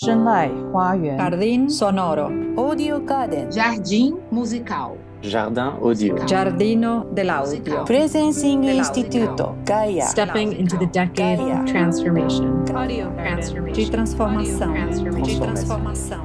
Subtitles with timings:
[0.00, 2.30] 真爱花园 Jardín sonoro.
[2.56, 3.50] Audio Garden.
[3.50, 4.96] Jardim musical.
[5.20, 6.16] Jardin audio.
[6.26, 7.84] Giardino dell'audio.
[7.84, 9.54] Presencing Instituto.
[9.66, 10.06] Gaia.
[10.06, 11.60] Stepping into the decade Gaia.
[11.60, 12.64] of transformation.
[12.64, 14.72] De transformação.
[14.72, 16.24] De transformação.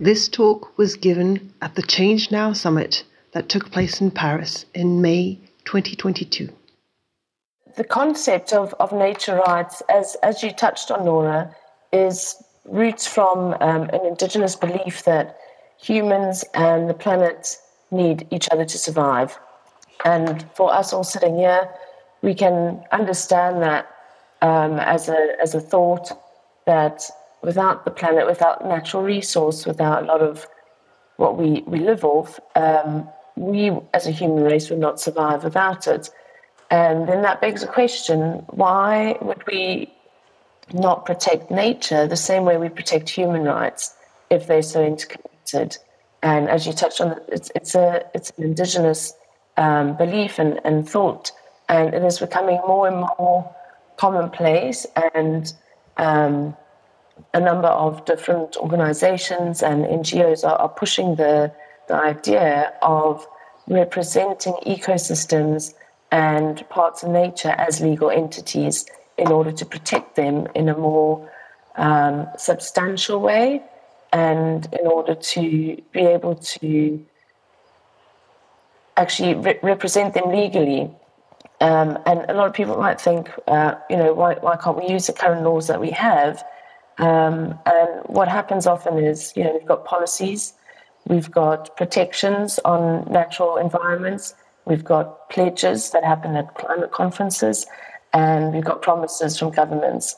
[0.00, 3.04] This talk was given at the Change Now summit
[3.34, 6.48] that took place in Paris in May 2022.
[7.76, 11.54] the concept of, of nature rights, as, as you touched on, Nora,
[11.92, 15.38] is roots from um, an indigenous belief that
[15.78, 17.56] humans and the planet
[17.90, 19.38] need each other to survive.
[20.04, 21.68] And for us all sitting here,
[22.22, 23.86] we can understand that
[24.42, 26.10] um, as, a, as a thought
[26.66, 27.02] that
[27.42, 30.46] without the planet, without natural resource, without a lot of
[31.16, 35.86] what we, we live off, um, we as a human race would not survive without
[35.86, 36.10] it.
[36.70, 39.92] And then that begs the question why would we
[40.72, 43.94] not protect nature the same way we protect human rights
[44.30, 45.78] if they're so interconnected?
[46.22, 49.12] And as you touched on, it's, it's, a, it's an indigenous
[49.56, 51.30] um, belief and, and thought,
[51.68, 53.54] and it is becoming more and more
[53.96, 54.86] commonplace.
[55.14, 55.52] And
[55.96, 56.56] um,
[57.32, 61.52] a number of different organizations and NGOs are, are pushing the,
[61.88, 63.26] the idea of
[63.68, 65.74] representing ecosystems
[66.12, 68.86] and parts of nature as legal entities
[69.18, 71.30] in order to protect them in a more
[71.76, 73.62] um, substantial way
[74.12, 77.04] and in order to be able to
[78.96, 80.90] actually re- represent them legally.
[81.60, 84.88] Um, and a lot of people might think, uh, you know, why, why can't we
[84.88, 86.44] use the current laws that we have?
[86.98, 90.54] Um, and what happens often is, you know, we've got policies,
[91.06, 97.66] we've got protections on natural environments, we've got pledges that happen at climate conferences,
[98.16, 100.16] and we've got promises from governments.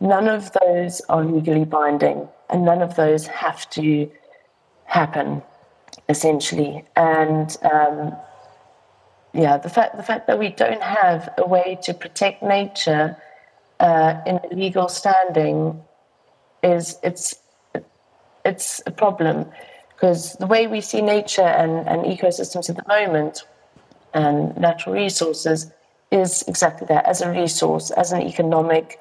[0.00, 4.10] None of those are legally binding, and none of those have to
[4.84, 5.42] happen,
[6.10, 6.84] essentially.
[6.94, 8.14] And um,
[9.32, 13.16] yeah, the fact the fact that we don't have a way to protect nature
[13.80, 15.82] uh, in legal standing
[16.62, 17.34] is it's
[18.44, 19.46] it's a problem
[19.94, 23.44] because the way we see nature and, and ecosystems at the moment
[24.12, 25.72] and natural resources
[26.10, 28.98] is exactly that as a resource, as an economic,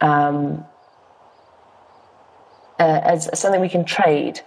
[0.00, 0.64] um,
[2.78, 4.40] uh, as, something we can trade.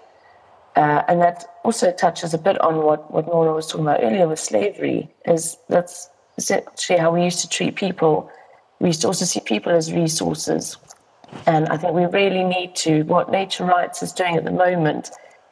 [0.75, 4.28] Uh, and that also touches a bit on what, what Nora was talking about earlier
[4.28, 8.30] with slavery, is that's essentially how we used to treat people.
[8.80, 10.78] We used to also see people as resources.
[11.46, 15.12] And I think we really need to, what Nature Rights is doing at the moment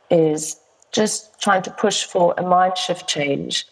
[0.10, 0.60] is
[0.92, 3.66] just trying to push for a mind shift change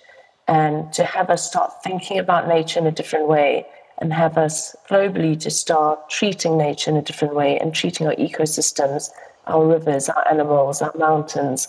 [0.49, 3.67] and to have us start thinking about nature in a different way
[3.99, 8.15] and have us globally to start treating nature in a different way and treating our
[8.15, 9.11] ecosystems,
[9.45, 11.67] our rivers, our animals, our mountains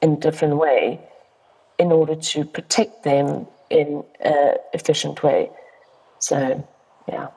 [0.00, 1.00] in a different way
[1.80, 5.50] in order to protect them in an efficient way.
[6.20, 6.64] So,
[7.08, 7.28] yeah.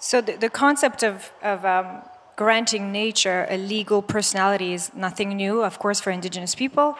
[0.00, 2.02] So the, the concept of, of um,
[2.36, 6.98] granting nature a legal personality is nothing new, of course, for indigenous people.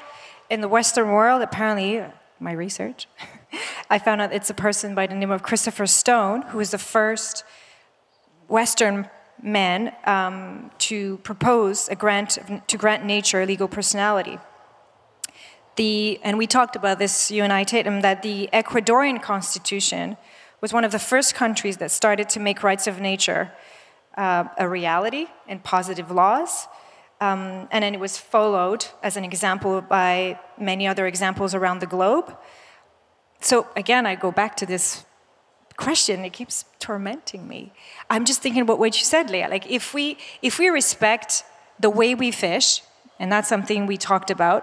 [0.49, 2.03] In the Western world, apparently,
[2.41, 3.09] my research,
[3.91, 6.79] I found out it's a person by the name of Christopher Stone, who was the
[6.79, 7.45] first
[8.49, 9.09] Western
[9.43, 14.39] man um, to propose a grant to grant nature legal personality.
[15.77, 20.17] The, and we talked about this, you and I, Tatum, that the Ecuadorian constitution
[20.61, 23.53] was one of the first countries that started to make rights of nature
[24.17, 26.67] uh, a reality in positive laws.
[27.21, 31.87] Um, and then it was followed as an example by many other examples around the
[31.87, 32.37] globe.
[33.41, 35.05] So again, I go back to this
[35.77, 36.25] question.
[36.25, 37.73] It keeps tormenting me.
[38.09, 39.49] I'm just thinking about what you said, Leah.
[39.49, 41.45] Like if we if we respect
[41.81, 42.83] the way we fish,
[43.19, 44.63] and that's something we talked about,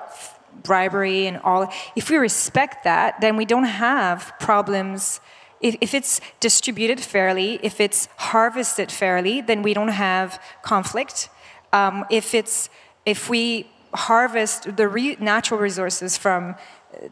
[0.63, 1.71] bribery and all.
[1.95, 5.19] If we respect that, then we don't have problems.
[5.61, 11.29] If, if it's distributed fairly, if it's harvested fairly, then we don't have conflict.
[11.75, 12.69] Um, if it's
[13.05, 16.55] if we harvest the re- natural resources from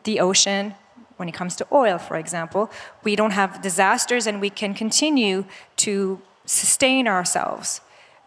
[0.04, 0.76] the ocean,
[1.18, 2.72] when it comes to oil, for example,
[3.04, 5.46] we don't have disasters and we can continue
[5.78, 7.82] to sustain ourselves.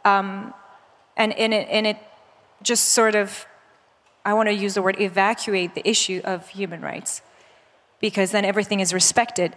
[0.05, 0.55] Um,
[1.17, 1.99] and, and, it, and it
[2.63, 3.47] just sort of,
[4.25, 7.23] I want to use the word evacuate the issue of human rights
[8.01, 9.57] because then everything is respected.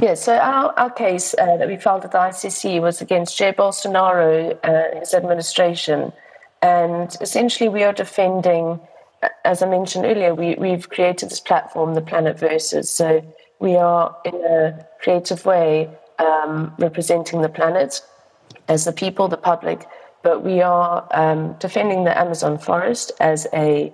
[0.00, 3.54] Yeah, so our, our case uh, that we filed at the ICC was against Jair
[3.54, 6.12] Bolsonaro, uh, his administration.
[6.62, 8.80] And essentially, we are defending,
[9.44, 12.90] as I mentioned earlier, we, we've created this platform, the Planet Versus.
[12.90, 13.22] So
[13.58, 18.00] we are, in a creative way, um, representing the planet
[18.68, 19.86] as the people, the public,
[20.22, 23.92] but we are um, defending the Amazon forest as a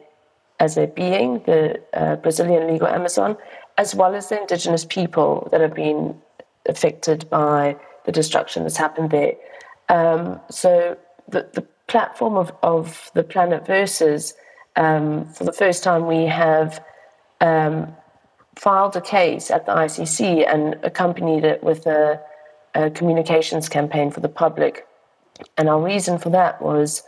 [0.60, 3.36] as a being, the uh, Brazilian legal Amazon,
[3.78, 6.20] as well as the indigenous people that have been
[6.66, 9.34] affected by the destruction that's happened there.
[9.88, 10.96] Um, so
[11.28, 14.34] the, the platform of, of the Planet Versus,
[14.76, 16.82] um, for the first time, we have
[17.40, 17.94] um,
[18.56, 22.20] filed a case at the ICC and accompanied it with a,
[22.74, 24.86] a, communications campaign for the public.
[25.56, 27.02] And our reason for that was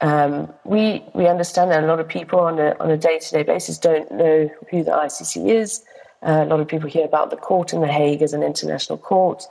[0.00, 3.30] um, we we understand that a lot of people on a on a day to
[3.30, 5.84] day basis don't know who the ICC is.
[6.22, 8.98] Uh, a lot of people hear about the court in The Hague as an international
[8.98, 9.44] court,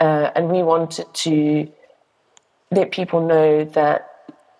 [0.00, 1.70] uh, and we wanted to
[2.70, 4.10] let people know that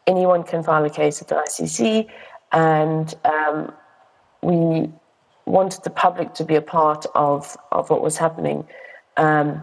[0.06, 2.08] anyone can file a case at the ICC,
[2.52, 3.72] and um,
[4.42, 4.90] we
[5.46, 8.66] wanted the public to be a part of of what was happening.
[9.16, 9.62] Um,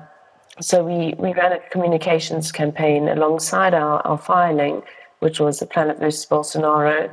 [0.60, 4.84] so we, we ran a communications campaign alongside our, our filing
[5.24, 7.10] which was the Planet versus Bolsonaro,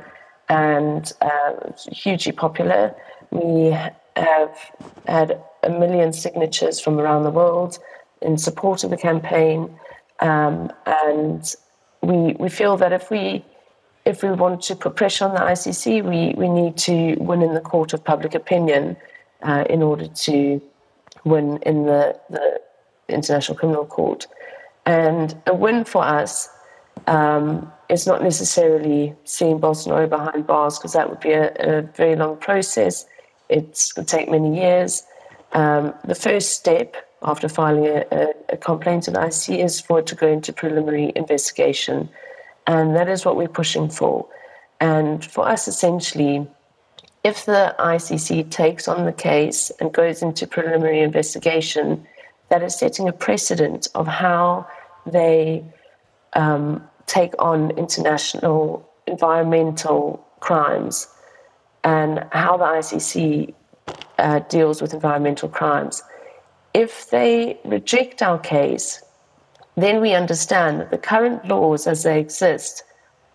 [0.49, 1.53] and uh,
[1.89, 2.93] hugely popular.
[3.31, 3.73] We
[4.15, 4.57] have
[5.07, 7.79] had a million signatures from around the world
[8.21, 9.69] in support of the campaign,
[10.19, 11.55] um, and
[12.01, 13.43] we we feel that if we
[14.05, 17.53] if we want to put pressure on the ICC, we, we need to win in
[17.53, 18.97] the court of public opinion
[19.43, 20.59] uh, in order to
[21.23, 22.59] win in the, the
[23.07, 24.25] International Criminal Court.
[24.87, 26.49] And a win for us
[27.07, 32.15] um, it's not necessarily seeing Bolsonaro behind bars because that would be a, a, very
[32.15, 33.05] long process.
[33.51, 35.03] It's going to take many years.
[35.51, 40.07] Um, the first step after filing a, a, a complaint the ICC is for it
[40.07, 42.09] to go into preliminary investigation.
[42.65, 44.27] And that is what we're pushing for.
[44.79, 46.47] And for us, essentially,
[47.23, 52.07] if the ICC takes on the case and goes into preliminary investigation,
[52.49, 54.65] that is setting a precedent of how
[55.05, 55.63] they
[56.33, 61.07] um, take on international environmental crimes
[61.83, 63.53] and how the ICC
[64.17, 66.03] uh, deals with environmental crimes.
[66.73, 69.03] If they reject our case,
[69.75, 72.83] then we understand that the current laws as they exist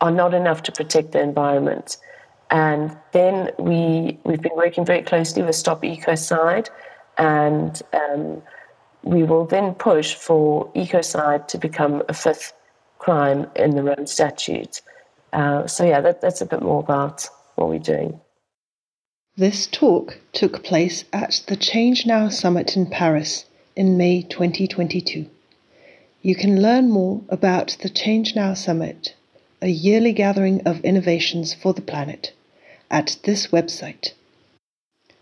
[0.00, 1.96] are not enough to protect the environment.
[2.50, 6.68] And then we, we've been working very closely with Stop Ecocide,
[7.18, 8.42] and um,
[9.02, 12.52] we will then push for ecocide to become a fifth
[12.98, 14.80] crime in the Rome Statute.
[15.32, 18.20] Uh, so, yeah, that, that's a bit more about what we're doing.
[19.38, 23.44] This talk took place at the Change Now Summit in Paris
[23.76, 25.26] in May 2022.
[26.22, 29.12] You can learn more about the Change Now Summit,
[29.60, 32.32] a yearly gathering of innovations for the planet,
[32.90, 34.12] at this website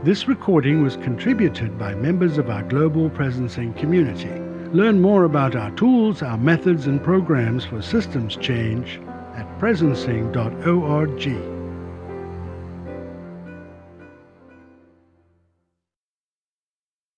[0.02, 4.32] This recording was contributed by members of our global presencing community.
[4.72, 9.02] Learn more about our tools, our methods, and programs for systems change
[9.36, 11.59] at presencing.org.